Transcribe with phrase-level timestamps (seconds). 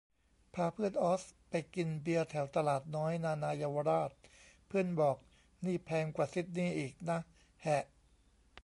[0.53, 4.11] พาเพื่อนออสไปกินเบียร์แถวตลาดน้อย นานาเยาวราช
[4.67, 5.17] เพื่อนบอก
[5.65, 7.19] นี่แพงกว่าซิดนีย์อีกนะ
[7.61, 7.83] แหะ